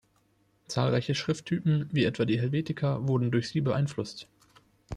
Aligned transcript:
Zahlreiche 0.67 1.13
Schrifttypen 1.13 1.87
wie 1.91 2.05
etwa 2.05 2.25
die 2.25 2.39
Helvetica 2.39 3.07
wurden 3.07 3.29
durch 3.29 3.49
sie 3.49 3.61
beeinflusst. 3.61 4.27